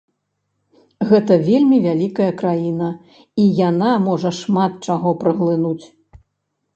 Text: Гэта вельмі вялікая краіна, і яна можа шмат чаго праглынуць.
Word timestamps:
Гэта 1.09 1.33
вельмі 1.49 1.77
вялікая 1.87 2.29
краіна, 2.39 2.87
і 3.43 3.45
яна 3.69 3.91
можа 4.07 4.31
шмат 4.39 4.73
чаго 4.89 5.09
праглынуць. 5.21 5.85